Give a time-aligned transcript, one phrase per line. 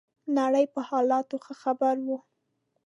[0.37, 2.17] نړۍ په حالاتو ښه خبر وو.